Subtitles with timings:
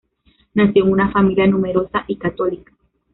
[0.55, 2.73] Nació en una familia numerosa y católica.